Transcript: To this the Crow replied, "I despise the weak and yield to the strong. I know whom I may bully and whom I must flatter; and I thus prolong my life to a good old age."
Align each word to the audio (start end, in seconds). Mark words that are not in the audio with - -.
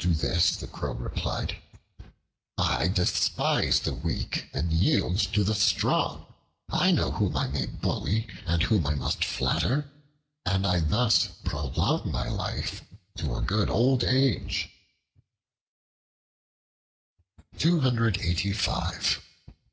To 0.00 0.08
this 0.12 0.56
the 0.56 0.66
Crow 0.66 0.94
replied, 0.94 1.56
"I 2.58 2.88
despise 2.88 3.78
the 3.78 3.94
weak 3.94 4.48
and 4.52 4.72
yield 4.72 5.20
to 5.34 5.44
the 5.44 5.54
strong. 5.54 6.26
I 6.68 6.90
know 6.90 7.12
whom 7.12 7.36
I 7.36 7.46
may 7.46 7.66
bully 7.66 8.26
and 8.44 8.60
whom 8.64 8.84
I 8.88 8.96
must 8.96 9.24
flatter; 9.24 9.88
and 10.44 10.66
I 10.66 10.80
thus 10.80 11.28
prolong 11.44 12.10
my 12.10 12.28
life 12.28 12.82
to 13.18 13.36
a 13.36 13.40
good 13.40 13.70
old 13.70 14.02
age." 14.02 14.68